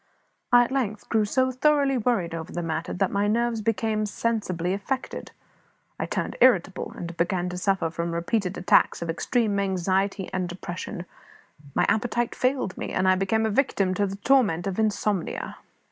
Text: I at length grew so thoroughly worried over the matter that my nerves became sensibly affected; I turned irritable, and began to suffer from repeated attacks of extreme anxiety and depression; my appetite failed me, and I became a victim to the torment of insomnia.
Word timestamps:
I 0.51 0.63
at 0.63 0.71
length 0.71 1.07
grew 1.09 1.25
so 1.25 1.51
thoroughly 1.51 1.95
worried 1.95 2.33
over 2.33 2.51
the 2.51 2.63
matter 2.63 2.91
that 2.91 3.11
my 3.11 3.27
nerves 3.27 3.61
became 3.61 4.07
sensibly 4.07 4.73
affected; 4.73 5.29
I 5.99 6.07
turned 6.07 6.37
irritable, 6.41 6.91
and 6.95 7.15
began 7.15 7.49
to 7.49 7.57
suffer 7.59 7.91
from 7.91 8.11
repeated 8.11 8.57
attacks 8.57 9.03
of 9.03 9.11
extreme 9.11 9.59
anxiety 9.59 10.27
and 10.33 10.49
depression; 10.49 11.05
my 11.75 11.85
appetite 11.87 12.33
failed 12.33 12.75
me, 12.79 12.89
and 12.89 13.07
I 13.07 13.13
became 13.13 13.45
a 13.45 13.51
victim 13.51 13.93
to 13.93 14.07
the 14.07 14.15
torment 14.15 14.65
of 14.65 14.79
insomnia. 14.79 15.57